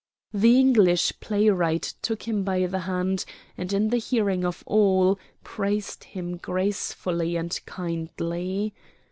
[0.33, 3.23] The great English playwright took him by the hand
[3.55, 8.73] and in the hearing of all, praised him gracefully and kindly.